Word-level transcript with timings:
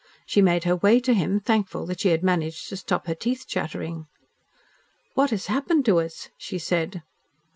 She 0.25 0.41
made 0.41 0.63
her 0.63 0.75
way 0.77 0.99
to 0.99 1.13
him, 1.13 1.39
thankful 1.39 1.85
that 1.85 1.99
she 1.99 2.09
had 2.09 2.23
managed 2.23 2.69
to 2.69 2.77
stop 2.77 3.05
her 3.05 3.13
teeth 3.13 3.45
chattering. 3.47 4.07
"What 5.13 5.29
has 5.29 5.45
happened 5.45 5.85
to 5.85 5.99
us?" 5.99 6.29
she 6.39 6.57
said. 6.57 7.03